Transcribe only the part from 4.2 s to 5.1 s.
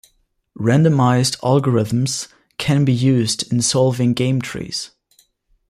trees.